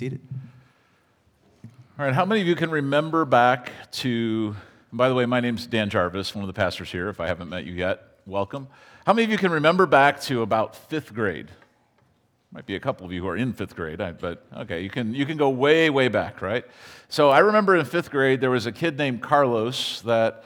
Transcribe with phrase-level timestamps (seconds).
[0.00, 0.20] Seated.
[1.98, 4.54] All right, how many of you can remember back to,
[4.92, 7.08] by the way, my name's Dan Jarvis, one of the pastors here.
[7.08, 8.68] If I haven't met you yet, welcome.
[9.06, 11.48] How many of you can remember back to about fifth grade?
[12.52, 15.16] Might be a couple of you who are in fifth grade, but okay, you can,
[15.16, 16.64] you can go way, way back, right?
[17.08, 20.44] So I remember in fifth grade, there was a kid named Carlos that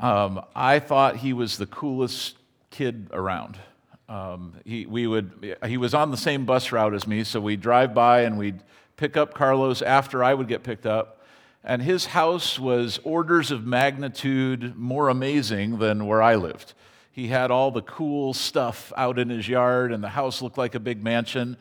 [0.00, 2.38] um, I thought he was the coolest
[2.70, 3.56] kid around.
[4.08, 7.60] Um, he, we would, he was on the same bus route as me, so we'd
[7.60, 8.62] drive by and we'd
[8.96, 11.22] pick up Carlos after I would get picked up.
[11.62, 16.74] And his house was orders of magnitude more amazing than where I lived.
[17.10, 20.74] He had all the cool stuff out in his yard, and the house looked like
[20.74, 21.56] a big mansion.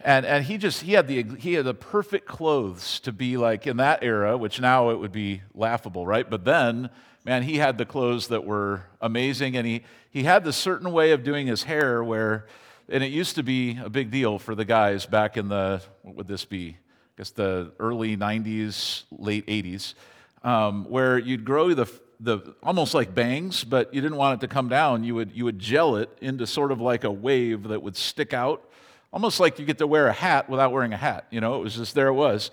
[0.00, 3.66] And, and he just he had the he had the perfect clothes to be like
[3.66, 6.28] in that era, which now it would be laughable, right?
[6.28, 6.90] But then
[7.24, 11.12] man, he had the clothes that were amazing, and he, he had this certain way
[11.12, 12.46] of doing his hair where,
[12.88, 16.14] and it used to be a big deal for the guys back in the, what
[16.16, 16.76] would this be?
[16.76, 19.94] I guess the early 90s, late 80s,
[20.42, 21.90] um, where you'd grow the,
[22.20, 25.02] the almost like bangs, but you didn't want it to come down.
[25.04, 28.34] You would, you would gel it into sort of like a wave that would stick
[28.34, 28.68] out,
[29.12, 31.26] almost like you get to wear a hat without wearing a hat.
[31.30, 32.50] You know, it was just there it was.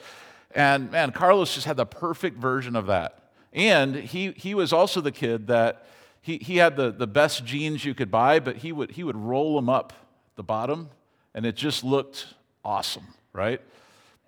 [0.53, 3.20] And man, Carlos just had the perfect version of that.
[3.53, 5.85] And he, he was also the kid that
[6.21, 9.17] he, he had the, the best jeans you could buy, but he would, he would
[9.17, 9.93] roll them up
[10.35, 10.89] the bottom,
[11.33, 13.59] and it just looked awesome, right?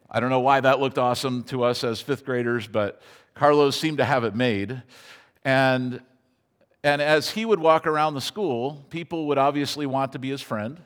[0.10, 3.02] I don't know why that looked awesome to us as fifth graders, but
[3.34, 4.84] Carlos seemed to have it made.
[5.46, 6.02] And,
[6.84, 10.42] and as he would walk around the school, people would obviously want to be his
[10.42, 10.80] friend.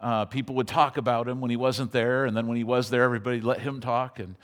[0.00, 2.90] Uh, people would talk about him when he wasn't there, and then when he was
[2.90, 4.18] there, everybody let him talk.
[4.18, 4.36] And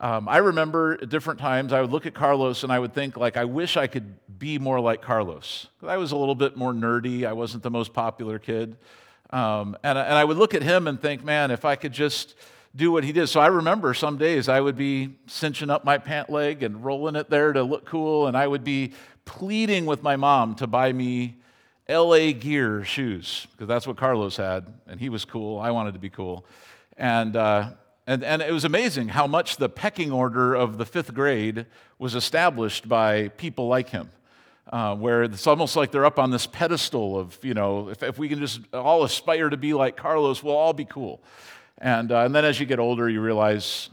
[0.00, 3.16] um, I remember at different times I would look at Carlos and I would think,
[3.16, 5.66] like, I wish I could be more like Carlos.
[5.82, 7.26] I was a little bit more nerdy.
[7.26, 8.76] I wasn't the most popular kid.
[9.30, 12.34] Um, and, and I would look at him and think, man, if I could just
[12.76, 13.26] do what he did.
[13.26, 17.16] So I remember some days I would be cinching up my pant leg and rolling
[17.16, 18.92] it there to look cool, and I would be
[19.24, 21.36] pleading with my mom to buy me
[21.88, 25.58] LA Gear shoes, because that's what Carlos had, and he was cool.
[25.58, 26.46] I wanted to be cool.
[26.96, 27.70] And, uh,
[28.08, 31.66] and, and it was amazing how much the pecking order of the fifth grade
[31.98, 34.10] was established by people like him.
[34.72, 38.18] Uh, where it's almost like they're up on this pedestal of, you know, if, if
[38.18, 41.22] we can just all aspire to be like Carlos, we'll all be cool.
[41.78, 43.90] And, uh, and then as you get older, you realize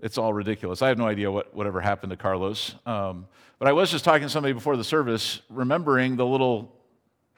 [0.00, 0.82] it's all ridiculous.
[0.82, 2.74] I have no idea what, whatever happened to Carlos.
[2.84, 3.26] Um,
[3.58, 6.74] but I was just talking to somebody before the service, remembering the little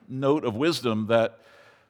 [0.09, 1.39] note of wisdom that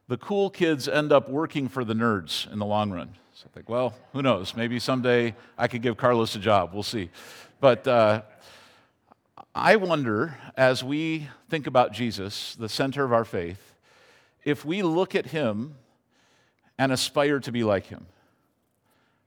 [0.07, 3.15] the cool kids end up working for the nerds in the long run.
[3.39, 4.57] So I think, well, who knows?
[4.57, 6.71] Maybe someday I could give Carlos a job.
[6.75, 7.09] We'll see.
[7.61, 8.23] But uh,
[9.55, 13.77] I wonder, as we think about Jesus, the center of our faith,
[14.45, 15.77] if we look at him
[16.81, 18.07] and aspire to be like him.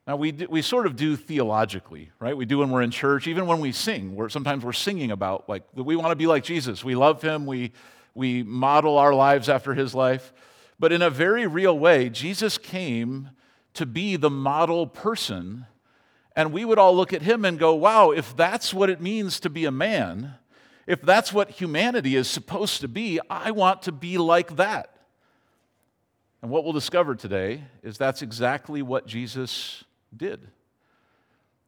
[0.06, 2.36] Now, we, do, we sort of do theologically, right?
[2.36, 4.18] We do when we're in church, even when we sing.
[4.18, 6.84] We're, sometimes we're singing about, like, we want to be like Jesus.
[6.84, 7.46] We love him.
[7.46, 7.72] We,
[8.14, 10.34] we model our lives after his life.
[10.78, 13.30] But in a very real way, Jesus came
[13.74, 15.66] to be the model person.
[16.36, 19.40] And we would all look at him and go, wow, if that's what it means
[19.42, 20.36] to be a man,
[20.88, 24.96] if that's what humanity is supposed to be, I want to be like that.
[26.42, 29.84] And what we'll discover today is that's exactly what Jesus
[30.16, 30.48] did.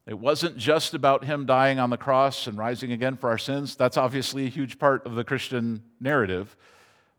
[0.06, 3.76] It wasn't just about him dying on the cross and rising again for our sins.
[3.76, 6.58] That's obviously a huge part of the Christian narrative.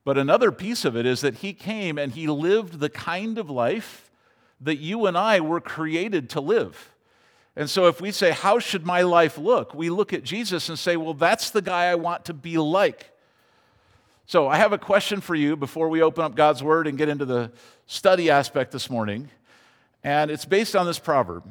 [0.05, 3.49] But another piece of it is that he came and he lived the kind of
[3.49, 4.11] life
[4.61, 6.91] that you and I were created to live.
[7.57, 9.75] And so if we say, How should my life look?
[9.75, 13.11] we look at Jesus and say, Well, that's the guy I want to be like.
[14.27, 17.09] So I have a question for you before we open up God's Word and get
[17.09, 17.53] into the
[17.87, 19.29] study aspect this morning.
[20.03, 21.45] And it's based on this proverb.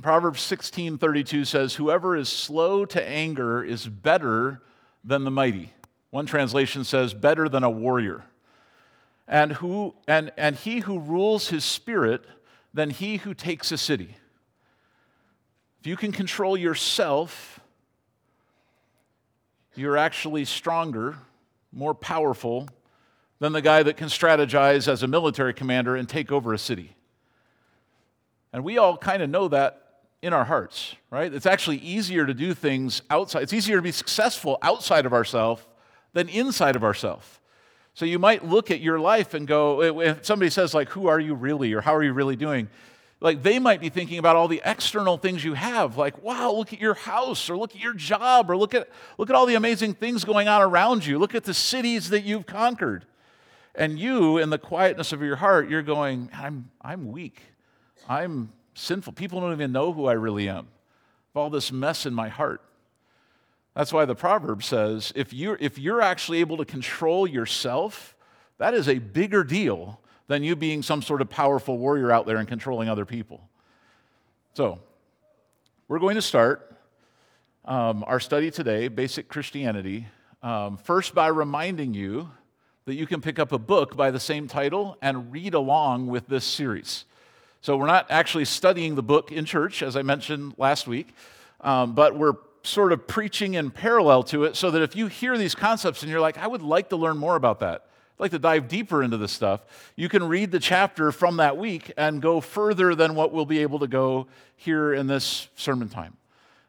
[0.00, 4.62] Proverbs 16:32 says, "Whoever is slow to anger is better
[5.04, 5.72] than the mighty."
[6.10, 8.24] One translation says, "better than a warrior."
[9.28, 12.24] And, who, and, and he who rules his spirit
[12.72, 14.16] than he who takes a city.
[15.80, 17.60] If you can control yourself,
[19.74, 21.16] you're actually stronger,
[21.70, 22.68] more powerful
[23.38, 26.96] than the guy that can strategize as a military commander and take over a city.
[28.52, 29.84] And we all kind of know that
[30.20, 31.32] in our hearts, right?
[31.32, 33.42] It's actually easier to do things outside.
[33.42, 35.62] It's easier to be successful outside of ourselves
[36.12, 37.38] than inside of ourselves.
[37.98, 41.18] So you might look at your life and go, if somebody says, like, who are
[41.18, 42.68] you really or how are you really doing?
[43.18, 46.72] Like, they might be thinking about all the external things you have, like, wow, look
[46.72, 49.56] at your house or look at your job or look at, look at all the
[49.56, 51.18] amazing things going on around you.
[51.18, 53.04] Look at the cities that you've conquered.
[53.74, 57.42] And you, in the quietness of your heart, you're going, I'm, I'm weak.
[58.08, 59.14] I'm sinful.
[59.14, 60.68] People don't even know who I really am.
[61.34, 62.62] All this mess in my heart.
[63.78, 68.16] That's why the proverb says if you're, if you're actually able to control yourself,
[68.58, 72.38] that is a bigger deal than you being some sort of powerful warrior out there
[72.38, 73.40] and controlling other people.
[74.54, 74.80] So,
[75.86, 76.76] we're going to start
[77.66, 80.08] um, our study today, Basic Christianity,
[80.42, 82.32] um, first by reminding you
[82.86, 86.26] that you can pick up a book by the same title and read along with
[86.26, 87.04] this series.
[87.60, 91.14] So, we're not actually studying the book in church, as I mentioned last week,
[91.60, 92.34] um, but we're
[92.68, 96.10] sort of preaching in parallel to it so that if you hear these concepts and
[96.10, 97.86] you're like, I would like to learn more about that,
[98.18, 99.64] I'd like to dive deeper into this stuff,
[99.96, 103.58] you can read the chapter from that week and go further than what we'll be
[103.60, 104.26] able to go
[104.56, 106.16] here in this sermon time.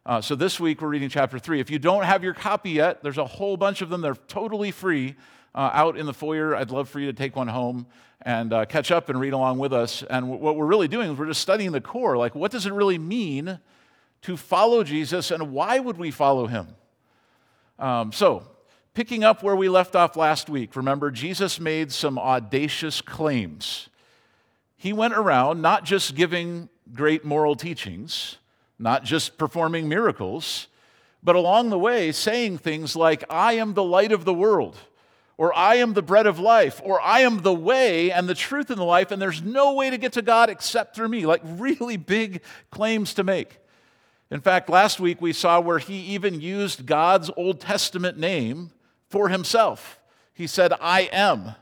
[0.05, 1.59] Uh, so this week we're reading chapter three.
[1.59, 4.01] If you don't have your copy yet, there's a whole bunch of them.
[4.01, 5.15] They're totally free
[5.53, 6.55] uh, out in the foyer.
[6.55, 7.85] I'd love for you to take one home
[8.21, 10.03] and uh, catch up and read along with us.
[10.03, 12.17] And w- what we're really doing is we're just studying the core.
[12.17, 13.59] Like, what does it really mean
[14.23, 16.67] to follow Jesus, and why would we follow him?
[17.77, 18.43] Um, so,
[18.93, 23.89] picking up where we left off last week, remember, Jesus made some audacious claims.
[24.75, 28.37] He went around not just giving great moral teachings,
[28.77, 30.67] not just performing miracles,
[31.23, 34.77] but along the way saying things like, I am the light of the world,
[35.37, 38.69] or I am the bread of life, or I am the way and the truth
[38.69, 41.25] and the life, and there's no way to get to God except through me.
[41.25, 43.59] Like really big claims to make.
[44.31, 48.71] In fact, last week we saw where he even used God's Old Testament name
[49.09, 49.99] for himself.
[50.33, 51.55] He said, I am.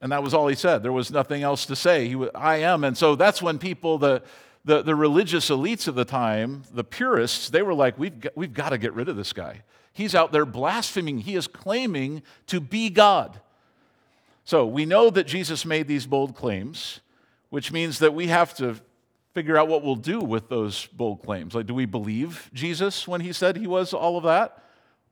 [0.00, 0.82] And that was all he said.
[0.82, 2.08] There was nothing else to say.
[2.08, 2.82] He was, I am.
[2.82, 4.22] And so that's when people, the,
[4.64, 8.54] the, the religious elites of the time, the purists, they were like, we've got, we've
[8.54, 9.62] got to get rid of this guy.
[9.92, 11.18] He's out there blaspheming.
[11.18, 13.40] He is claiming to be God.
[14.44, 17.00] So we know that Jesus made these bold claims,
[17.50, 18.76] which means that we have to
[19.32, 21.54] figure out what we'll do with those bold claims.
[21.54, 24.62] Like, do we believe Jesus when he said he was all of that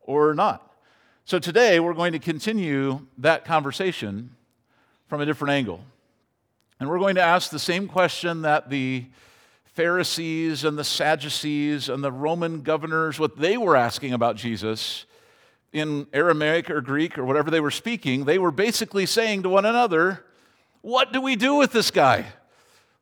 [0.00, 0.74] or not?
[1.24, 4.36] So today we're going to continue that conversation
[5.08, 5.80] from a different angle.
[6.78, 9.06] And we're going to ask the same question that the
[9.64, 15.06] Pharisees and the Sadducees and the Roman governors, what they were asking about Jesus
[15.72, 19.64] in Aramaic or Greek or whatever they were speaking, they were basically saying to one
[19.64, 20.24] another,
[20.80, 22.26] What do we do with this guy?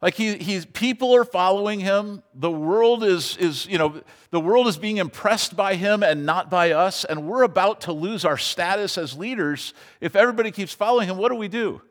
[0.01, 2.23] Like he, he's, people are following him.
[2.33, 4.01] The world is, is, you know,
[4.31, 7.05] the world is being impressed by him and not by us.
[7.05, 11.17] And we're about to lose our status as leaders if everybody keeps following him.
[11.17, 11.83] What do we do?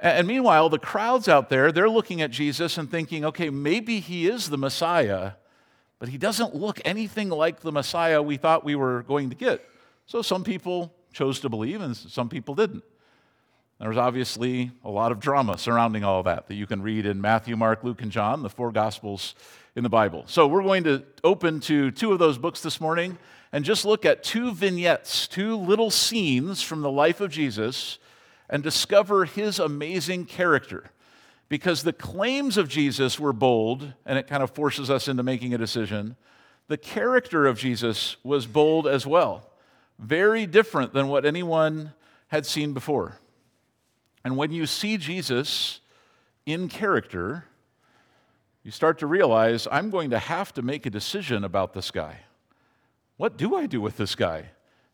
[0.00, 4.26] And, meanwhile, the crowds out there, they're looking at Jesus and thinking, okay, maybe he
[4.26, 5.32] is the Messiah,
[5.98, 9.64] but he doesn't look anything like the Messiah we thought we were going to get.
[10.06, 12.84] So some people chose to believe and some people didn't.
[13.84, 17.54] There's obviously a lot of drama surrounding all that that you can read in Matthew,
[17.54, 19.34] Mark, Luke, and John, the four Gospels
[19.76, 20.24] in the Bible.
[20.26, 23.18] So we're going to open to two of those books this morning
[23.52, 27.98] and just look at two vignettes, two little scenes from the life of Jesus
[28.48, 30.90] and discover his amazing character.
[31.50, 35.52] Because the claims of Jesus were bold, and it kind of forces us into making
[35.52, 36.16] a decision.
[36.68, 39.50] The character of Jesus was bold as well,
[39.98, 41.92] very different than what anyone
[42.28, 43.18] had seen before.
[44.24, 45.80] And when you see Jesus
[46.46, 47.44] in character,
[48.62, 52.20] you start to realize I'm going to have to make a decision about this guy.
[53.16, 54.46] What do I do with this guy?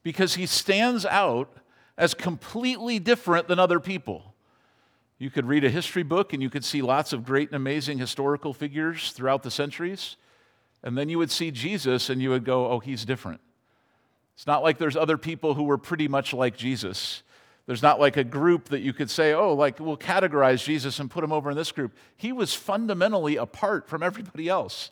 [0.02, 1.56] Because he stands out
[1.96, 4.34] as completely different than other people.
[5.18, 7.98] You could read a history book and you could see lots of great and amazing
[7.98, 10.16] historical figures throughout the centuries,
[10.82, 13.40] and then you would see Jesus and you would go, oh, he's different.
[14.34, 17.22] It's not like there's other people who were pretty much like Jesus.
[17.70, 21.08] There's not like a group that you could say, oh, like we'll categorize Jesus and
[21.08, 21.96] put him over in this group.
[22.16, 24.90] He was fundamentally apart from everybody else.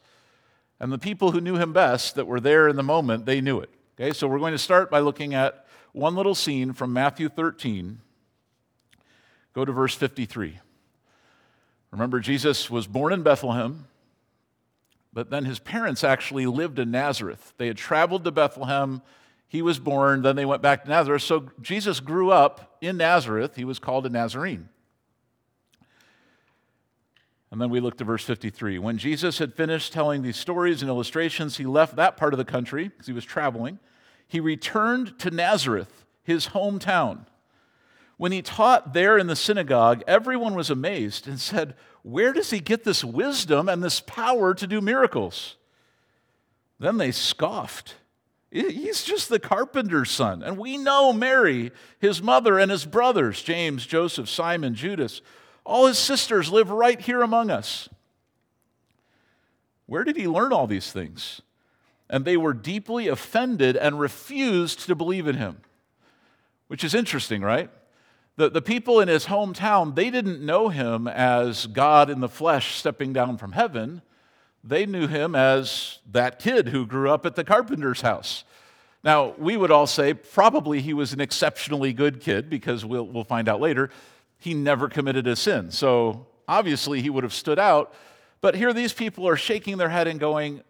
[0.78, 3.58] And the people who knew him best that were there in the moment, they knew
[3.58, 3.70] it.
[3.98, 8.00] Okay, so we're going to start by looking at one little scene from Matthew 13.
[9.54, 10.60] Go to verse 53.
[11.90, 13.88] Remember, Jesus was born in Bethlehem,
[15.12, 17.54] but then his parents actually lived in Nazareth.
[17.56, 19.02] They had traveled to Bethlehem
[19.48, 21.22] he was born, then they went back to Nazareth.
[21.22, 23.56] So Jesus grew up in Nazareth.
[23.56, 24.68] He was called a Nazarene.
[27.50, 28.78] And then we look to verse 53.
[28.78, 32.44] When Jesus had finished telling these stories and illustrations, he left that part of the
[32.44, 33.78] country because he was traveling.
[34.26, 37.24] He returned to Nazareth, his hometown.
[38.18, 42.60] When he taught there in the synagogue, everyone was amazed and said, Where does he
[42.60, 45.56] get this wisdom and this power to do miracles?
[46.78, 47.94] Then they scoffed.
[48.50, 50.42] He's just the carpenter's son.
[50.42, 55.20] And we know Mary, his mother, and his brothers, James, Joseph, Simon, Judas.
[55.66, 57.90] All his sisters live right here among us.
[59.84, 61.42] Where did he learn all these things?
[62.08, 65.58] And they were deeply offended and refused to believe in him.
[66.68, 67.70] Which is interesting, right?
[68.36, 72.76] The, the people in his hometown, they didn't know him as God in the flesh
[72.76, 74.00] stepping down from heaven.
[74.64, 78.44] They knew him as that kid who grew up at the carpenter's house.
[79.04, 83.24] Now, we would all say probably he was an exceptionally good kid because we'll, we'll
[83.24, 83.90] find out later.
[84.38, 85.70] He never committed a sin.
[85.70, 87.94] So obviously he would have stood out.
[88.40, 90.62] But here these people are shaking their head and going,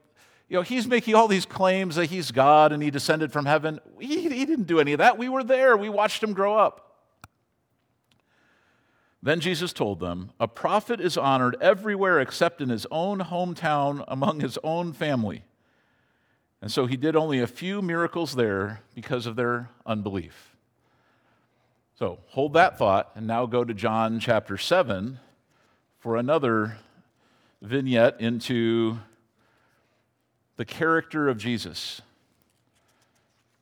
[0.48, 3.80] you know, he's making all these claims that he's God and he descended from heaven.
[3.98, 5.18] He, he didn't do any of that.
[5.18, 6.87] We were there, we watched him grow up.
[9.22, 14.40] Then Jesus told them, A prophet is honored everywhere except in his own hometown among
[14.40, 15.44] his own family.
[16.60, 20.56] And so he did only a few miracles there because of their unbelief.
[21.98, 25.18] So hold that thought and now go to John chapter 7
[25.98, 26.78] for another
[27.60, 28.98] vignette into
[30.56, 32.02] the character of Jesus.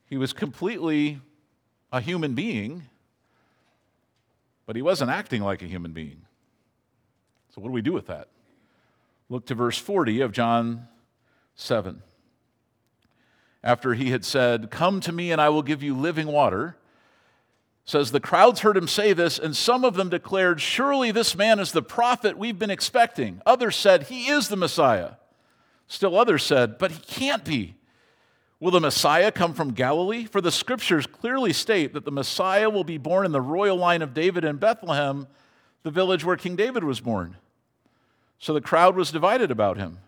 [0.08, 1.20] He was completely
[1.92, 2.84] a human being,
[4.66, 6.22] but he wasn't acting like a human being.
[7.54, 8.28] So, what do we do with that?
[9.28, 10.88] Look to verse 40 of John
[11.54, 12.02] 7.
[13.64, 16.76] After he had said, Come to me and I will give you living water,
[17.84, 21.58] says the crowds heard him say this, and some of them declared, Surely this man
[21.58, 23.40] is the prophet we've been expecting.
[23.46, 25.12] Others said, He is the Messiah.
[25.88, 27.76] Still others said, But he can't be.
[28.58, 30.24] Will the Messiah come from Galilee?
[30.24, 34.00] For the scriptures clearly state that the Messiah will be born in the royal line
[34.00, 35.26] of David in Bethlehem,
[35.82, 37.36] the village where King David was born.
[38.38, 39.98] So the crowd was divided about him.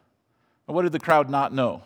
[0.66, 1.82] And what did the crowd not know?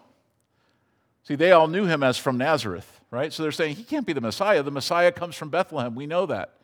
[1.25, 3.33] See, they all knew him as from Nazareth, right?
[3.33, 4.63] So they're saying, he can't be the Messiah.
[4.63, 5.95] The Messiah comes from Bethlehem.
[5.95, 6.55] We know that.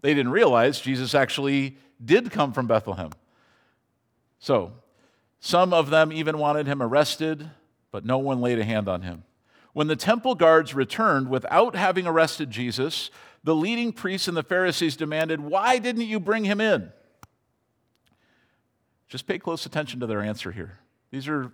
[0.00, 3.10] They didn't realize Jesus actually did come from Bethlehem.
[4.38, 4.72] So,
[5.40, 7.50] some of them even wanted him arrested,
[7.90, 9.24] but no one laid a hand on him.
[9.72, 13.10] When the temple guards returned without having arrested Jesus,
[13.44, 16.92] the leading priests and the Pharisees demanded, Why didn't you bring him in?
[19.08, 20.78] Just pay close attention to their answer here.
[21.10, 21.52] These are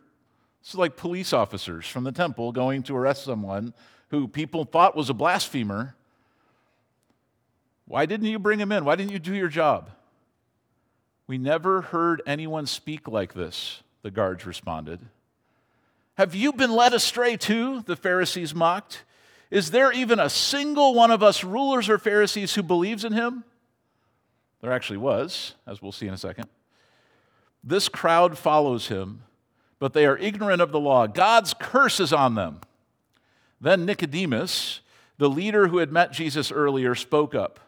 [0.67, 3.73] this is like police officers from the temple going to arrest someone
[4.09, 5.95] who people thought was a blasphemer.
[7.87, 8.85] Why didn't you bring him in?
[8.85, 9.91] Why didn't you do your job?
[11.29, 15.01] We never heard anyone speak like this, the guards responded.
[16.17, 17.83] Have you been led astray too?
[17.83, 19.05] The Pharisees mocked.
[19.51, 23.45] Is there even a single one of us rulers or Pharisees who believes in him?
[24.61, 26.49] There actually was, as we'll see in a second.
[27.63, 29.23] This crowd follows him
[29.79, 31.07] but they are ignorant of the law.
[31.07, 32.61] God's curse is on them.
[33.61, 34.81] Then Nicodemus,
[35.19, 37.61] the leader who had met Jesus earlier, spoke up.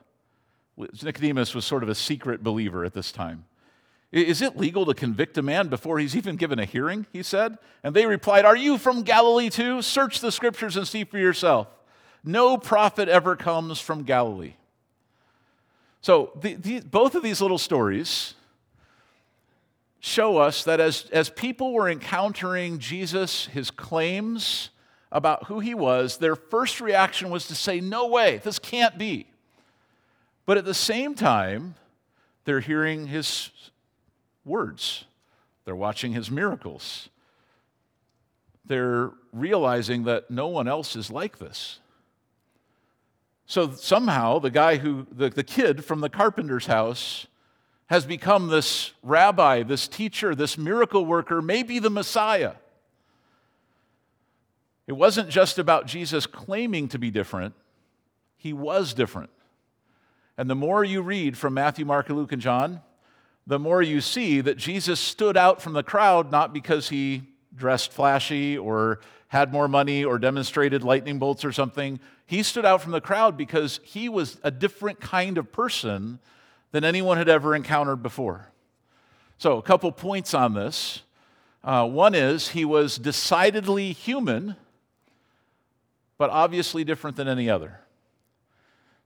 [1.03, 3.45] Nicodemus was sort of a secret believer at this time.
[4.11, 7.07] Is it legal to convict a man before he's even given a hearing?
[7.13, 7.59] He said.
[7.83, 9.83] And they replied, Are you from Galilee too?
[9.83, 11.69] Search the scriptures and see for yourself.
[12.25, 14.55] No prophet ever comes from Galilee.
[16.01, 18.35] So, the, the, both of these little stories
[20.01, 24.71] show us that as, as people were encountering Jesus, his claims
[25.11, 29.27] about who he was, their first reaction was to say, No way, this can't be.
[30.47, 31.75] But at the same time,
[32.45, 33.51] they're hearing his
[34.49, 35.05] words,
[35.65, 37.09] they're watching his miracles,
[38.65, 41.79] they're realizing that no one else is like this.
[43.47, 47.27] So somehow, the guy who, the, the kid from the carpenter's house,
[47.87, 52.53] has become this rabbi, this teacher, this miracle worker, maybe the Messiah.
[54.87, 57.55] It wasn't just about Jesus claiming to be different,
[58.37, 59.31] he was different.
[60.37, 62.81] And the more you read from Matthew, Mark, Luke, and John,
[63.49, 67.23] the more you see that Jesus stood out from the crowd not because he
[67.57, 71.99] dressed flashy or had more money or demonstrated lightning bolts or something.
[72.27, 76.19] He stood out from the crowd because he was a different kind of person
[76.73, 78.51] than anyone had ever encountered before.
[79.39, 81.03] So, a couple points on this.
[81.65, 84.57] Uh, one is he was decidedly human,
[86.19, 87.81] but obviously different than any other.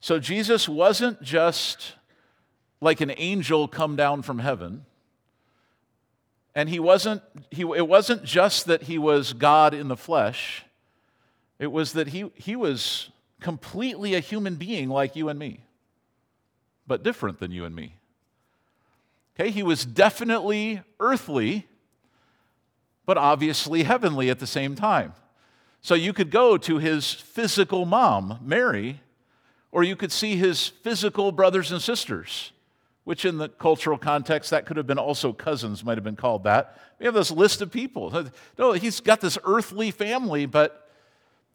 [0.00, 1.94] So, Jesus wasn't just
[2.82, 4.84] like an angel come down from heaven.
[6.54, 10.64] And he wasn't, he, it wasn't just that he was God in the flesh,
[11.58, 13.08] it was that he, he was
[13.40, 15.64] completely a human being like you and me
[16.86, 17.96] but different than you and me.
[19.34, 21.66] Okay, he was definitely earthly,
[23.06, 25.14] but obviously heavenly at the same time.
[25.80, 29.00] So you could go to his physical mom, Mary,
[29.70, 32.52] or you could see his physical brothers and sisters,
[33.04, 36.44] which in the cultural context, that could have been also cousins, might have been called
[36.44, 36.78] that.
[36.98, 38.26] We have this list of people.
[38.58, 40.88] No, he's got this earthly family, but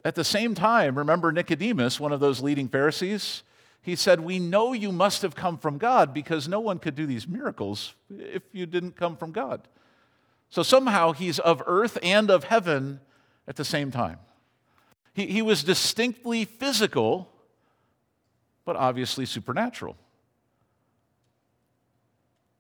[0.04, 3.44] at the same time, remember Nicodemus, one of those leading Pharisees?
[3.82, 7.06] He said, We know you must have come from God because no one could do
[7.06, 9.68] these miracles if you didn't come from God.
[10.50, 13.00] So somehow he's of earth and of heaven
[13.48, 14.20] at the same time.
[15.14, 17.30] He, he was distinctly physical,
[18.66, 19.96] but obviously supernatural.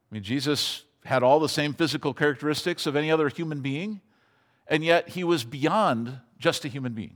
[0.09, 4.01] I mean, Jesus had all the same physical characteristics of any other human being,
[4.67, 7.15] and yet he was beyond just a human being.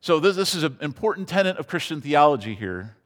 [0.00, 2.96] So, this, this is an important tenet of Christian theology here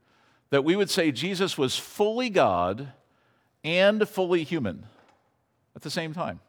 [0.51, 2.93] that we would say Jesus was fully God
[3.63, 4.87] and fully human
[5.77, 6.41] at the same time.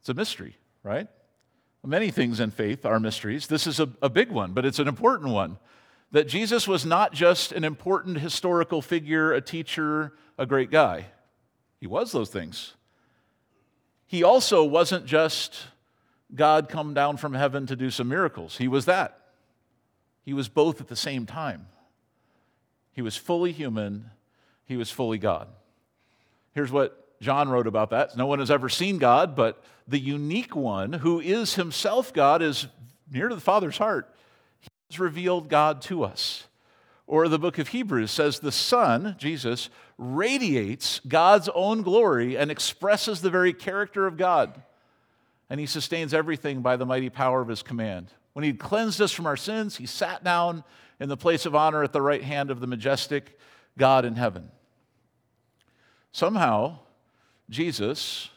[0.00, 1.08] It's a mystery, right?
[1.84, 3.48] Many things in faith are mysteries.
[3.48, 5.58] This is a, a big one, but it's an important one
[6.12, 11.06] that Jesus was not just an important historical figure, a teacher, a great guy.
[11.80, 12.74] He was those things.
[14.06, 15.58] He also wasn't just
[16.34, 18.58] God come down from heaven to do some miracles.
[18.58, 19.18] He was that.
[20.22, 21.66] He was both at the same time.
[22.92, 24.10] He was fully human,
[24.66, 25.48] he was fully God.
[26.54, 28.16] Here's what John wrote about that.
[28.16, 32.66] No one has ever seen God, but the unique one who is himself God is
[33.10, 34.14] near to the Father's heart
[34.98, 36.46] revealed God to us.
[37.06, 39.68] Or the book of Hebrews says the Son, Jesus,
[39.98, 44.62] radiates God's own glory and expresses the very character of God.
[45.50, 48.08] And he sustains everything by the mighty power of his command.
[48.32, 50.64] When he cleansed us from our sins, he sat down
[50.98, 53.38] in the place of honor at the right hand of the majestic
[53.76, 54.50] God in heaven.
[56.12, 56.78] Somehow,
[57.50, 58.30] Jesus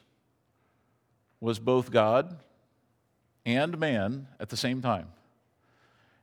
[1.39, 2.37] was both God
[3.45, 5.07] and man at the same time.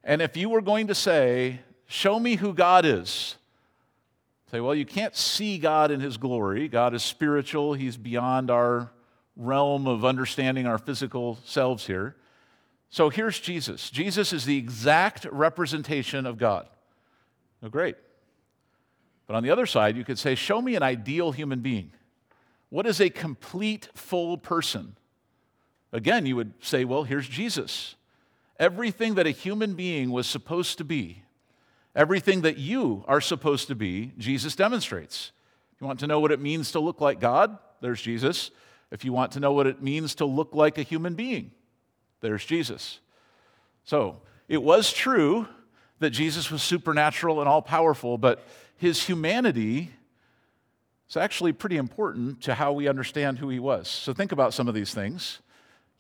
[0.05, 3.37] And if you were going to say, Show me who God is,
[4.51, 6.69] say, Well, you can't see God in his glory.
[6.69, 8.91] God is spiritual, he's beyond our
[9.37, 12.17] realm of understanding our physical selves here.
[12.91, 13.91] So here's Jesus.
[13.91, 16.69] Jesus is the exact representation of God.
[17.63, 17.97] Oh, great.
[19.27, 21.93] But on the other side, you could say, Show me an ideal human being.
[22.71, 24.97] What is a complete, full person?
[25.93, 27.97] Again, you would say, Well, here's Jesus
[28.63, 31.25] everything that a human being was supposed to be,
[31.97, 35.33] everything that you are supposed to be, Jesus demonstrates.
[35.75, 38.53] If you want to know what it means to look like God, there's Jesus.
[38.93, 41.51] If you want to know what it means to look like a human being,
[42.21, 43.01] there's Jesus.
[43.85, 45.49] So, it was true
[45.99, 48.47] that Jesus was supernatural and all powerful, but
[48.77, 49.91] his humanity
[51.09, 53.89] is actually pretty important to how we understand who he was.
[53.89, 55.41] So, think about some of these things.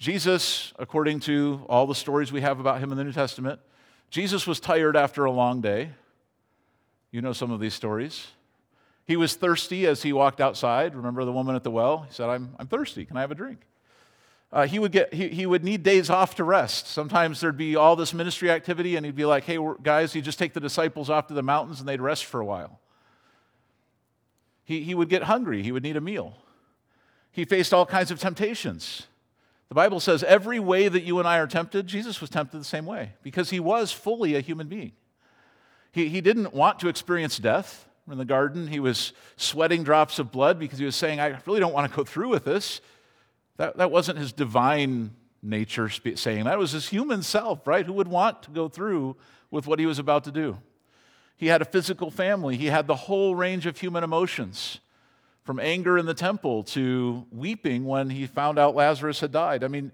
[0.03, 3.61] Jesus, according to all the stories we have about him in the New Testament,
[4.11, 5.91] Jesus was tired after a long day.
[7.13, 8.27] You know some of these stories.
[9.07, 10.97] He was thirsty as he walked outside.
[10.97, 11.99] Remember the woman at the well?
[12.09, 13.05] He said, I'm, I'm thirsty.
[13.05, 13.61] Can I have a drink?
[14.53, 16.89] Uh, he, would get, he, he would need days off to rest.
[16.89, 20.37] Sometimes there'd be all this ministry activity, and he'd be like, hey, guys, you just
[20.37, 22.81] take the disciples off to the mountains and they'd rest for a while.
[24.65, 25.63] He, he would get hungry.
[25.63, 26.39] He would need a meal.
[27.31, 29.07] He faced all kinds of temptations.
[29.73, 32.65] The Bible says every way that you and I are tempted, Jesus was tempted the
[32.65, 34.93] same way because he was fully a human being.
[35.93, 37.89] He, he didn't want to experience death.
[38.07, 41.59] In the garden, he was sweating drops of blood because he was saying, I really
[41.59, 42.83] don't want to go through with this.
[43.57, 46.53] That, that wasn't his divine nature saying that.
[46.53, 47.87] It was his human self, right?
[47.87, 49.17] Who would want to go through
[49.51, 50.59] with what he was about to do?
[51.35, 54.81] He had a physical family, he had the whole range of human emotions
[55.45, 59.65] from anger in the temple to weeping when he found out Lazarus had died.
[59.65, 59.93] I mean,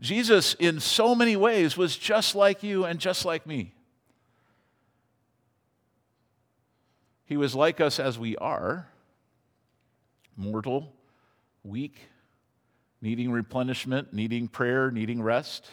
[0.00, 3.74] Jesus, in so many ways, was just like you and just like me.
[7.24, 8.88] He was like us as we are
[10.36, 10.92] mortal,
[11.62, 11.98] weak,
[13.00, 15.68] needing replenishment, needing prayer, needing rest.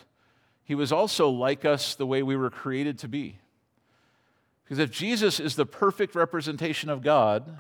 [0.64, 3.40] He was also like us the way we were created to be.
[4.64, 7.60] Because if Jesus is the perfect representation of God,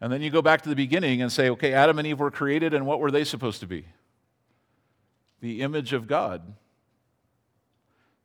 [0.00, 2.30] and then you go back to the beginning and say, okay, Adam and Eve were
[2.30, 3.86] created, and what were they supposed to be?
[5.40, 6.54] The image of God.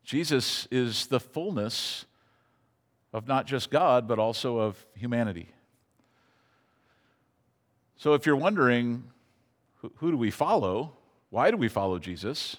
[0.04, 2.06] Jesus is the fullness
[3.14, 5.50] of not just God, but also of humanity.
[7.98, 9.04] So if you're wondering,
[9.98, 10.94] who do we follow?
[11.30, 12.58] Why do we follow Jesus?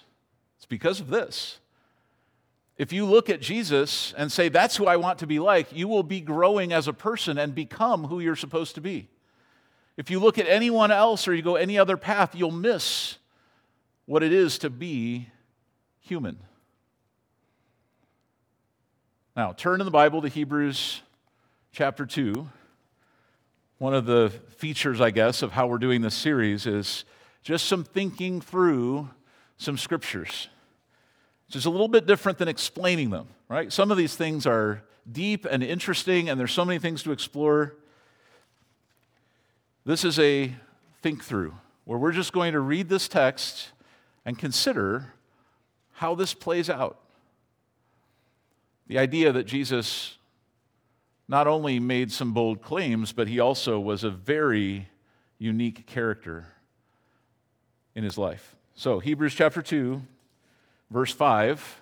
[0.57, 1.59] It's because of this.
[2.77, 5.87] If you look at Jesus and say, That's who I want to be like, you
[5.87, 9.09] will be growing as a person and become who you're supposed to be.
[9.95, 13.17] If you look at anyone else or you go any other path, you'll miss
[14.05, 15.29] what it is to be
[15.99, 16.37] human.
[19.35, 21.01] Now, turn in the Bible to Hebrews
[21.71, 22.47] chapter 2,
[23.79, 27.03] one of the features, I guess, of how we're doing this series is
[27.41, 29.09] just some thinking through
[29.57, 30.49] some scriptures,
[31.47, 33.71] which is a little bit different than explaining them, right?
[33.71, 37.75] Some of these things are deep and interesting, and there's so many things to explore.
[39.85, 40.53] This is a
[41.01, 41.53] think through
[41.85, 43.71] where we're just going to read this text
[44.25, 45.13] and consider
[45.93, 46.99] how this plays out.
[48.87, 50.17] The idea that Jesus
[51.27, 54.87] not only made some bold claims, but he also was a very
[55.37, 56.45] unique character
[57.95, 58.55] in his life.
[58.75, 60.01] So, Hebrews chapter 2,
[60.93, 61.81] verse 5,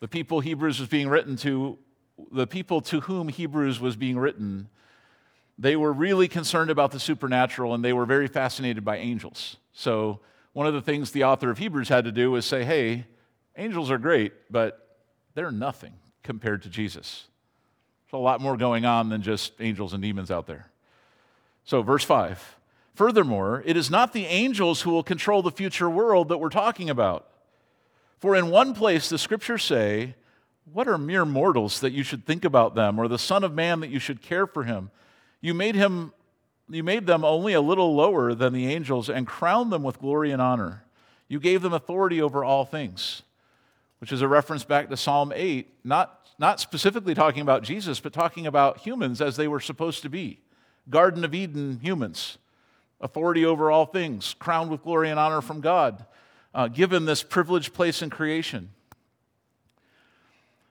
[0.00, 1.78] the people Hebrews was being written to,
[2.30, 4.68] the people to whom Hebrews was being written,
[5.58, 9.56] they were really concerned about the supernatural and they were very fascinated by angels.
[9.72, 10.20] So,
[10.52, 13.06] one of the things the author of Hebrews had to do was say, hey,
[13.56, 14.98] angels are great, but
[15.34, 15.92] they're nothing
[16.24, 17.28] compared to Jesus.
[18.06, 20.70] There's a lot more going on than just angels and demons out there.
[21.64, 22.56] So, verse 5
[22.94, 26.90] Furthermore, it is not the angels who will control the future world that we're talking
[26.90, 27.28] about.
[28.20, 30.14] For in one place the scriptures say,
[30.70, 33.80] What are mere mortals that you should think about them, or the Son of Man
[33.80, 34.90] that you should care for him?
[35.40, 36.12] You made him
[36.68, 40.30] you made them only a little lower than the angels and crowned them with glory
[40.30, 40.84] and honor.
[41.26, 43.22] You gave them authority over all things,
[43.98, 48.12] which is a reference back to Psalm 8, not, not specifically talking about Jesus, but
[48.12, 50.38] talking about humans as they were supposed to be.
[50.88, 52.38] Garden of Eden humans
[53.00, 56.04] authority over all things, crowned with glory and honor from God,
[56.54, 58.70] uh, given this privileged place in creation.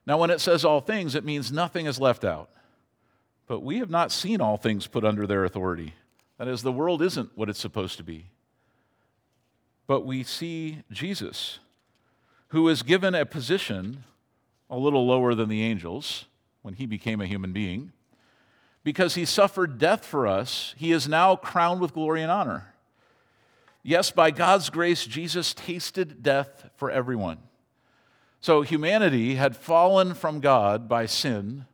[0.05, 2.49] Now, when it says all things, it means nothing is left out.
[3.47, 5.93] But we have not seen all things put under their authority.
[6.37, 8.27] That is, the world isn't what it's supposed to be.
[9.87, 11.59] But we see Jesus,
[12.49, 14.03] who is given a position
[14.69, 16.25] a little lower than the angels
[16.61, 17.91] when he became a human being
[18.83, 22.68] because he suffered death for us, he is now crowned with glory and honor.
[23.83, 27.37] Yes, by God's grace, Jesus tasted death for everyone.
[28.41, 31.65] So humanity had fallen from God by sin,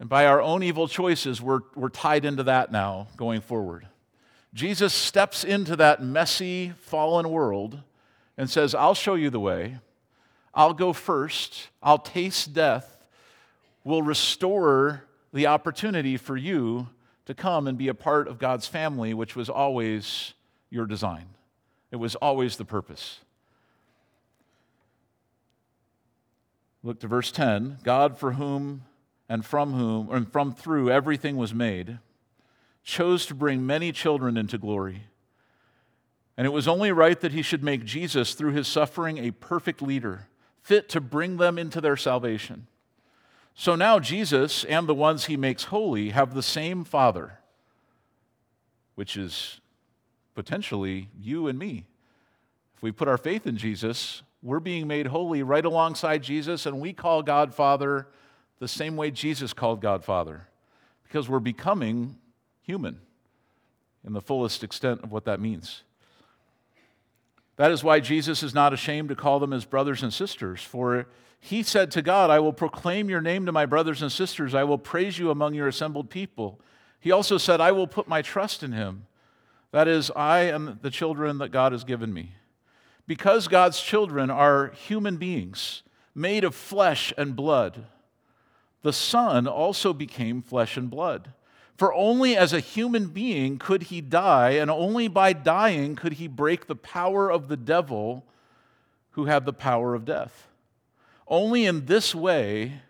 [0.00, 3.86] and by our own evil choices, we're, we're tied into that now going forward.
[4.54, 7.80] Jesus steps into that messy, fallen world
[8.36, 9.78] and says, I'll show you the way.
[10.54, 11.68] I'll go first.
[11.82, 12.96] I'll taste death.
[13.84, 16.88] We'll restore the opportunity for you
[17.26, 20.34] to come and be a part of God's family, which was always
[20.70, 21.26] your design.
[21.90, 23.20] It was always the purpose.
[26.82, 28.84] Look to verse 10 God, for whom
[29.28, 31.98] and from whom and from through everything was made,
[32.82, 35.04] chose to bring many children into glory.
[36.36, 39.82] And it was only right that he should make Jesus, through his suffering, a perfect
[39.82, 40.28] leader,
[40.62, 42.68] fit to bring them into their salvation.
[43.54, 47.40] So now Jesus and the ones he makes holy have the same Father,
[48.94, 49.60] which is
[50.38, 51.84] potentially you and me.
[52.76, 56.78] If we put our faith in Jesus, we're being made holy right alongside Jesus, and
[56.78, 58.06] we call God Father
[58.60, 60.46] the same way Jesus called God Father,
[61.02, 62.18] because we're becoming
[62.62, 63.00] human
[64.06, 65.82] in the fullest extent of what that means.
[67.56, 71.08] That is why Jesus is not ashamed to call them his brothers and sisters, for
[71.40, 74.54] he said to God, I will proclaim your name to my brothers and sisters.
[74.54, 76.60] I will praise you among your assembled people.
[77.00, 79.07] He also said, I will put my trust in him.
[79.72, 82.32] That is, I am the children that God has given me.
[83.06, 85.82] Because God's children are human beings
[86.14, 87.86] made of flesh and blood,
[88.82, 91.32] the Son also became flesh and blood.
[91.76, 96.26] For only as a human being could he die, and only by dying could he
[96.26, 98.24] break the power of the devil
[99.12, 100.48] who had the power of death.
[101.26, 102.82] Only in this way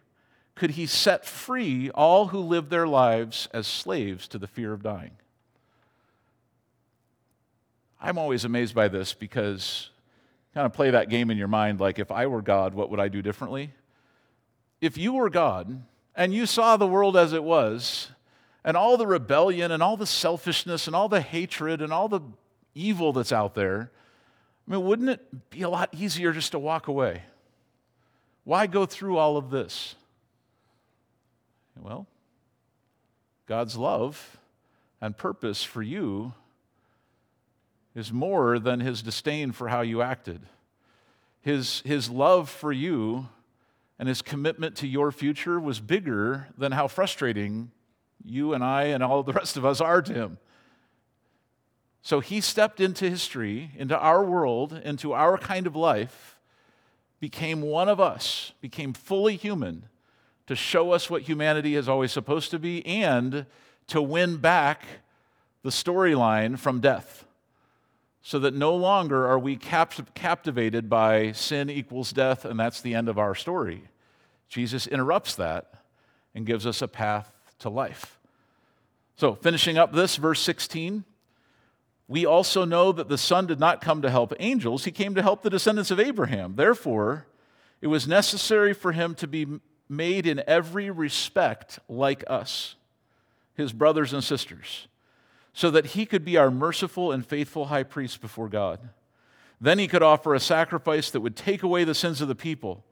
[0.55, 4.83] could he set free all who live their lives as slaves to the fear of
[4.83, 5.13] dying.
[8.01, 9.91] I'm always amazed by this because
[10.55, 13.01] kind of play that game in your mind like if I were God, what would
[13.01, 13.73] I do differently?
[14.81, 15.83] If you were God
[16.15, 18.11] and you saw the world as it was,
[18.65, 22.21] and all the rebellion and all the selfishness and all the hatred and all the
[22.75, 23.91] evil that's out there,
[24.67, 27.23] I mean, wouldn't it be a lot easier just to walk away?
[28.45, 29.95] Why go through all of this?
[31.81, 32.07] Well,
[33.47, 34.39] God's love
[35.01, 36.35] and purpose for you
[37.95, 40.41] is more than his disdain for how you acted.
[41.41, 43.29] His, his love for you
[43.99, 47.71] and his commitment to your future was bigger than how frustrating
[48.25, 50.39] you and I and all the rest of us are to him.
[52.03, 56.37] So he stepped into history, into our world, into our kind of life
[57.21, 59.87] became one of us, became fully human
[60.47, 63.45] to show us what humanity is always supposed to be and
[63.89, 64.85] to win back
[65.63, 67.25] the storyline from death
[68.29, 72.95] so that no longer are we cap- captivated by sin equals death and that's the
[72.95, 73.85] end of our story.
[74.51, 75.73] Jesus interrupts that
[76.35, 78.21] and gives us a path to life.
[79.17, 81.05] So, finishing up this, verse 16,
[82.07, 85.23] we also know that the Son did not come to help angels, he came to
[85.23, 86.57] help the descendants of Abraham.
[86.57, 87.27] Therefore,
[87.81, 89.47] it was necessary for him to be
[89.89, 92.75] made in every respect like us,
[93.55, 94.87] his brothers and sisters,
[95.59, 98.79] so that he could be our merciful and faithful high priest before God.
[99.61, 102.85] Then he could offer a sacrifice that would take away the sins of the people.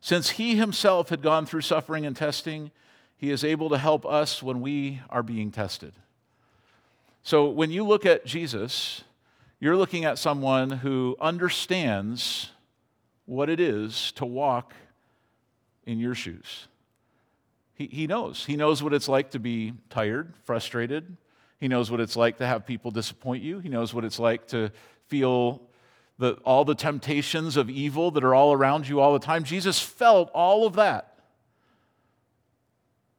[0.00, 2.70] Since he himself had gone through suffering and testing,
[3.16, 5.94] he is able to help us when we are being tested.
[7.24, 9.02] So when you look at Jesus,
[9.58, 12.50] you're looking at someone who understands
[13.26, 14.74] what it is to walk
[15.86, 16.68] in your shoes.
[17.74, 18.44] He, he knows.
[18.44, 21.16] He knows what it's like to be tired, frustrated.
[21.62, 23.60] He knows what it's like to have people disappoint you.
[23.60, 24.72] He knows what it's like to
[25.06, 25.62] feel
[26.18, 29.44] the, all the temptations of evil that are all around you all the time.
[29.44, 31.20] Jesus felt all of that.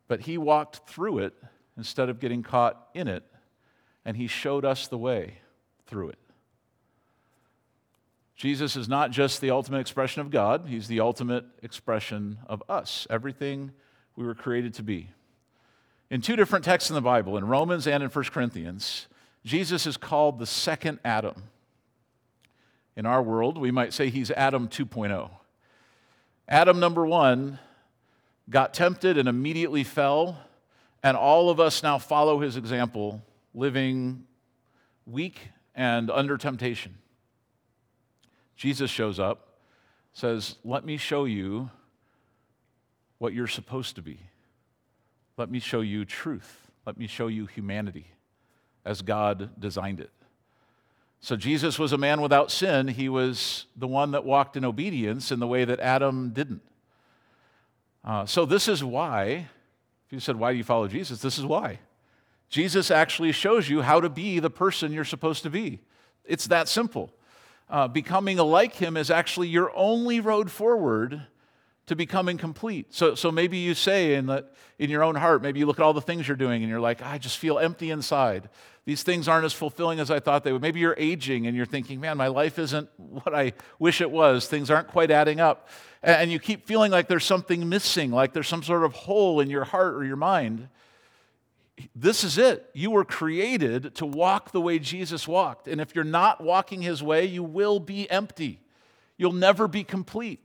[0.09, 1.33] But he walked through it
[1.77, 3.23] instead of getting caught in it,
[4.03, 5.35] and he showed us the way
[5.87, 6.19] through it.
[8.35, 13.07] Jesus is not just the ultimate expression of God, he's the ultimate expression of us,
[13.09, 13.71] everything
[14.17, 15.11] we were created to be.
[16.13, 19.07] In two different texts in the Bible, in Romans and in 1 Corinthians,
[19.43, 21.45] Jesus is called the second Adam.
[22.95, 25.31] In our world, we might say he's Adam 2.0.
[26.47, 27.57] Adam number one
[28.47, 30.37] got tempted and immediately fell,
[31.01, 33.23] and all of us now follow his example,
[33.55, 34.25] living
[35.07, 36.93] weak and under temptation.
[38.55, 39.57] Jesus shows up,
[40.13, 41.71] says, Let me show you
[43.17, 44.19] what you're supposed to be.
[45.37, 46.71] Let me show you truth.
[46.85, 48.07] Let me show you humanity
[48.85, 50.11] as God designed it.
[51.21, 52.89] So Jesus was a man without sin.
[52.89, 56.61] He was the one that walked in obedience in the way that Adam didn't.
[58.03, 59.47] Uh, so, this is why,
[60.05, 61.21] if you said, Why do you follow Jesus?
[61.21, 61.79] This is why.
[62.49, 65.79] Jesus actually shows you how to be the person you're supposed to be.
[66.25, 67.11] It's that simple.
[67.69, 71.23] Uh, becoming like him is actually your only road forward
[71.87, 72.93] to becoming complete.
[72.93, 74.45] So, so maybe you say in, the,
[74.79, 76.79] in your own heart, maybe you look at all the things you're doing and you're
[76.79, 78.49] like, I just feel empty inside.
[78.85, 80.61] These things aren't as fulfilling as I thought they would.
[80.61, 84.47] Maybe you're aging and you're thinking, man, my life isn't what I wish it was.
[84.47, 85.67] Things aren't quite adding up
[86.03, 89.49] and you keep feeling like there's something missing, like there's some sort of hole in
[89.49, 90.67] your heart or your mind,
[91.95, 92.69] this is it.
[92.73, 95.67] You were created to walk the way Jesus walked.
[95.67, 98.59] And if you're not walking his way, you will be empty.
[99.17, 100.39] You'll never be complete.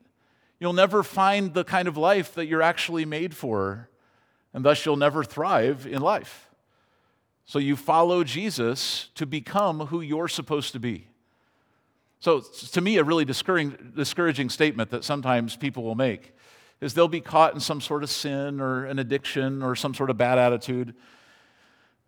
[0.60, 3.88] You'll never find the kind of life that you're actually made for,
[4.52, 6.48] and thus you'll never thrive in life.
[7.44, 11.06] So you follow Jesus to become who you're supposed to be.
[12.20, 16.34] So, to me, a really discouraging, statement that sometimes people will make
[16.80, 20.10] is they'll be caught in some sort of sin or an addiction or some sort
[20.10, 20.94] of bad attitude,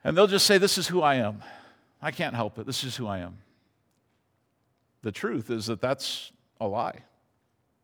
[0.03, 1.43] and they'll just say, This is who I am.
[2.03, 2.67] I can't help it.
[2.67, 3.39] This is who I am.
[5.03, 7.05] The truth is that that's a lie.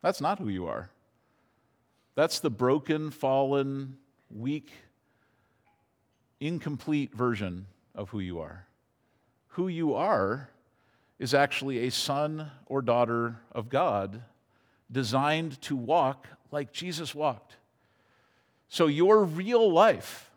[0.02, 0.90] That's not who you are.
[2.14, 3.98] That's the broken, fallen,
[4.30, 4.70] weak,
[6.40, 8.66] incomplete version of who you are.
[9.48, 10.50] Who you are
[11.18, 14.22] is actually a son or daughter of God
[14.90, 17.56] designed to walk like Jesus walked.
[18.68, 20.30] So, your real life,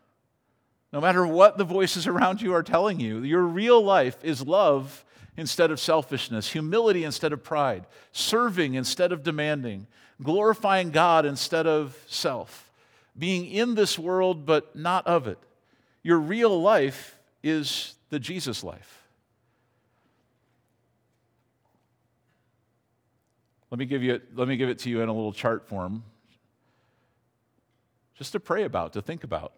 [0.92, 5.04] no matter what the voices around you are telling you, your real life is love
[5.36, 9.86] instead of selfishness, humility instead of pride, serving instead of demanding,
[10.22, 12.70] glorifying God instead of self,
[13.18, 15.38] being in this world but not of it.
[16.02, 18.96] Your real life is the Jesus life.
[23.70, 26.02] Let me give, you, let me give it to you in a little chart form
[28.18, 29.52] just to pray about, to think about.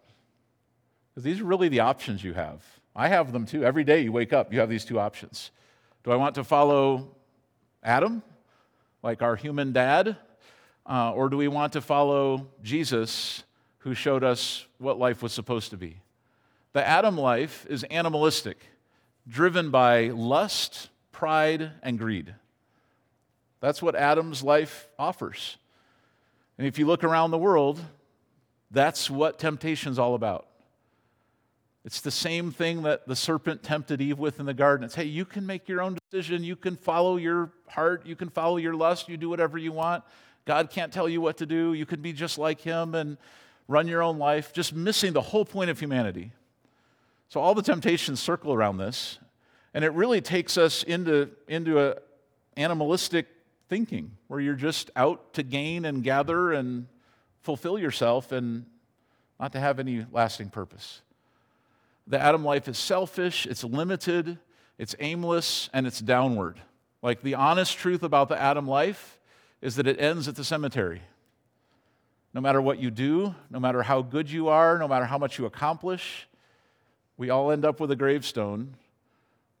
[1.09, 2.63] Because these are really the options you have.
[2.95, 3.63] I have them too.
[3.63, 5.51] Every day you wake up, you have these two options.
[6.03, 7.15] Do I want to follow
[7.81, 8.21] Adam,
[9.01, 10.17] like our human dad?
[10.85, 13.43] Uh, or do we want to follow Jesus,
[13.79, 15.97] who showed us what life was supposed to be?
[16.73, 18.57] The Adam life is animalistic,
[19.27, 22.35] driven by lust, pride, and greed.
[23.61, 25.57] That's what Adam's life offers.
[26.57, 27.79] And if you look around the world,
[28.69, 30.47] that's what temptation's all about.
[31.85, 34.85] It's the same thing that the serpent tempted Eve with in the garden.
[34.85, 36.43] It's, hey, you can make your own decision.
[36.43, 38.05] You can follow your heart.
[38.05, 39.09] You can follow your lust.
[39.09, 40.03] You do whatever you want.
[40.45, 41.73] God can't tell you what to do.
[41.73, 42.95] You can be just like him.
[42.95, 43.17] And
[43.67, 46.31] run your own life, just missing the whole point of humanity.
[47.29, 49.19] So all the temptations circle around this,
[49.73, 51.95] and it really takes us into, into a
[52.55, 53.27] animalistic
[53.69, 56.87] thinking where you're just out to gain and gather and
[57.41, 58.65] fulfill yourself and
[59.39, 61.01] not to have any lasting purpose.
[62.07, 64.37] The Adam life is selfish, it's limited,
[64.77, 66.59] it's aimless, and it's downward.
[67.01, 69.19] Like the honest truth about the Adam life
[69.61, 71.01] is that it ends at the cemetery.
[72.33, 75.37] No matter what you do, no matter how good you are, no matter how much
[75.37, 76.27] you accomplish,
[77.15, 78.75] we all end up with a gravestone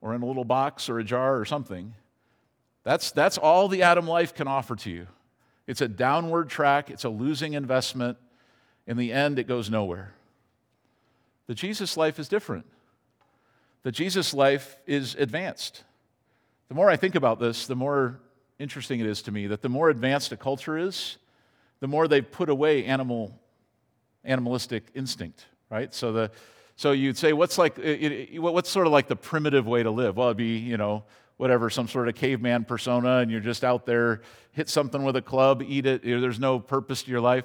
[0.01, 1.93] or in a little box or a jar or something.
[2.83, 5.07] That's, that's all the Adam life can offer to you.
[5.67, 8.17] It's a downward track, it's a losing investment.
[8.85, 10.13] In the end, it goes nowhere.
[11.47, 12.65] The Jesus life is different.
[13.83, 15.83] The Jesus life is advanced.
[16.69, 18.19] The more I think about this, the more
[18.59, 21.17] interesting it is to me that the more advanced a culture is,
[21.81, 23.37] the more they've put away animal,
[24.23, 25.93] animalistic instinct, right?
[25.93, 26.31] So, the,
[26.77, 27.77] so you'd say, what's, like,
[28.37, 30.15] what's sort of like the primitive way to live?
[30.15, 31.03] Well, it'd be, you know,
[31.35, 34.21] whatever, some sort of caveman persona, and you're just out there,
[34.53, 37.43] hit something with a club, eat it, there's no purpose to your life.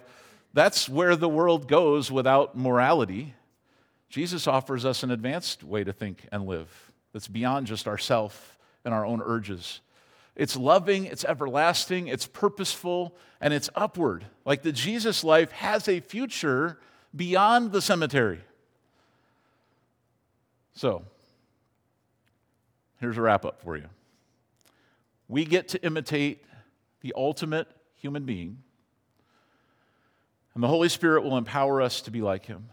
[0.55, 3.35] That's where the world goes without morality.
[4.09, 8.95] Jesus offers us an advanced way to think and live that's beyond just ourself and
[8.95, 9.81] our own urges.
[10.35, 14.25] It's loving, it's everlasting, it's purposeful, and it's upward.
[14.45, 16.79] Like the Jesus life has a future
[17.15, 18.41] beyond the cemetery.
[20.75, 21.05] So,
[23.01, 23.87] here's a wrap up for you.
[25.27, 26.45] We get to imitate
[27.01, 27.67] the ultimate
[27.97, 28.59] human being,
[30.55, 32.69] and the Holy Spirit will empower us to be like him.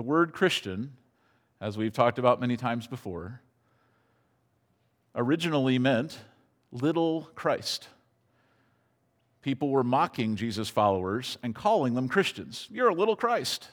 [0.00, 0.94] The word Christian,
[1.60, 3.42] as we've talked about many times before,
[5.14, 6.16] originally meant
[6.72, 7.86] little Christ.
[9.42, 12.66] People were mocking Jesus' followers and calling them Christians.
[12.70, 13.68] You're a little Christ,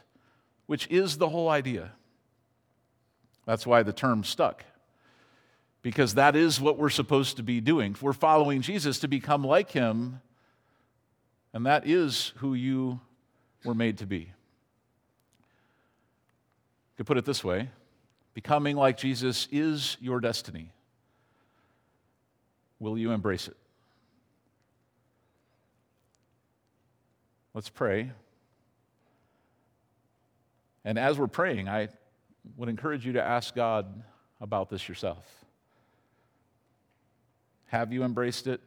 [0.66, 1.94] which is the whole idea.
[3.46, 4.66] That's why the term stuck,
[5.82, 7.96] because that is what we're supposed to be doing.
[8.02, 10.20] We're following Jesus to become like him,
[11.54, 13.00] and that is who you
[13.64, 14.34] were made to be
[16.98, 17.70] could put it this way
[18.34, 20.72] becoming like Jesus is your destiny.
[22.80, 23.58] Will you embrace it?
[27.56, 28.12] Let's pray.
[30.86, 31.90] And as we're praying, I
[32.56, 34.04] would encourage you to ask God
[34.40, 35.26] about this yourself.
[37.66, 38.62] Have you embraced it?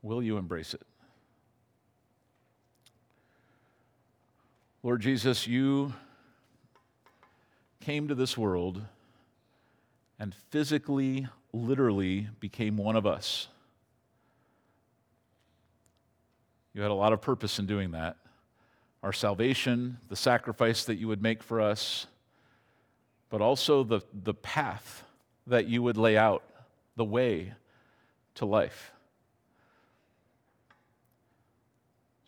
[0.00, 0.82] Will you embrace it?
[4.82, 5.92] Lord Jesus, you
[7.88, 8.82] came to this world
[10.18, 13.48] and physically, literally became one of us.
[16.74, 18.18] You had a lot of purpose in doing that.
[19.02, 22.06] Our salvation, the sacrifice that you would make for us,
[23.30, 25.02] but also the, the path
[25.46, 26.42] that you would lay out,
[26.96, 27.54] the way
[28.34, 28.92] to life.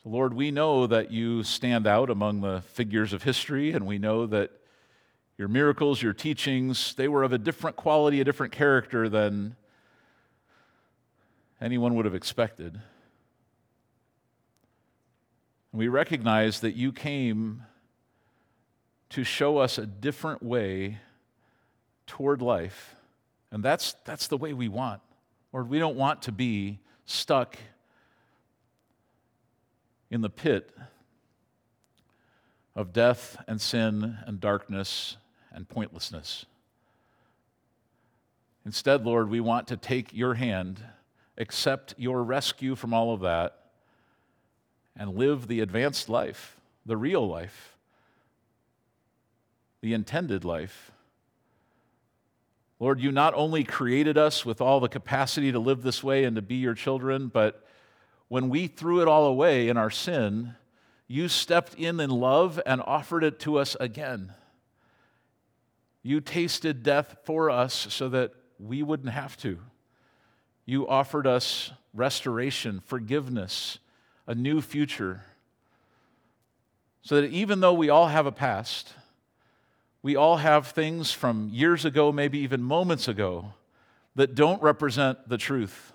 [0.03, 3.99] So, Lord, we know that you stand out among the figures of history, and we
[3.99, 4.53] know that
[5.41, 9.57] your miracles, your teachings, they were of a different quality, a different character than
[11.63, 12.75] anyone would have expected.
[15.73, 17.63] And we recognize that you came
[19.09, 20.99] to show us a different way
[22.07, 22.95] toward life.
[23.51, 25.01] And that's, that's the way we want.
[25.55, 27.57] Lord, we don't want to be stuck
[30.11, 30.77] in the pit
[32.77, 35.17] of death and sin and darkness
[35.53, 36.47] and pointlessness.
[38.65, 40.83] Instead, Lord, we want to take your hand,
[41.39, 43.57] accept your rescue from all of that,
[44.97, 47.77] and live the advanced life, the real life,
[49.81, 50.93] the intended life.
[52.79, 56.37] Lord, you not only created us with all the capacity to live this way and
[56.37, 57.67] to be your children, but
[58.29, 60.55] when we threw it all away in our sin,
[61.09, 64.33] you stepped in in love and offered it to us again.
[66.03, 69.59] You tasted death for us so that we wouldn't have to.
[70.65, 73.79] You offered us restoration, forgiveness,
[74.27, 75.23] a new future.
[77.03, 78.93] So that even though we all have a past,
[80.03, 83.53] we all have things from years ago, maybe even moments ago,
[84.15, 85.93] that don't represent the truth.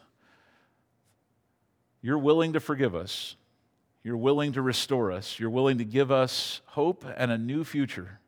[2.01, 3.35] You're willing to forgive us.
[4.03, 5.39] You're willing to restore us.
[5.39, 8.19] You're willing to give us hope and a new future.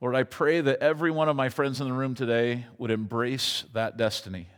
[0.00, 3.64] Lord, I pray that every one of my friends in the room today would embrace
[3.74, 4.48] that destiny.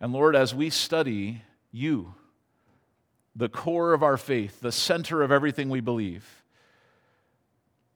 [0.00, 1.42] And Lord, as we study
[1.72, 2.14] you,
[3.34, 6.42] the core of our faith, the center of everything we believe,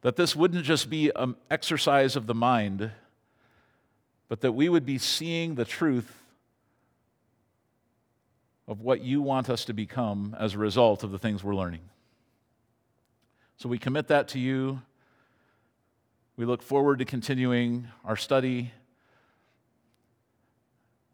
[0.01, 2.91] that this wouldn't just be an exercise of the mind,
[4.29, 6.23] but that we would be seeing the truth
[8.67, 11.83] of what you want us to become as a result of the things we're learning.
[13.57, 14.83] So we commit that to you.
[16.37, 18.73] We look forward to continuing our study.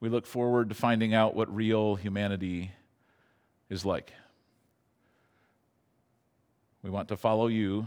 [0.01, 2.73] We look forward to finding out what real humanity
[3.69, 4.13] is like.
[6.83, 7.87] We want to follow you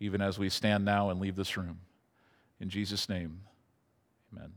[0.00, 1.80] even as we stand now and leave this room.
[2.60, 3.40] In Jesus' name,
[4.32, 4.52] amen.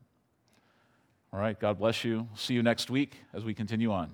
[1.33, 2.27] All right, God bless you.
[2.35, 4.11] See you next week as we continue on.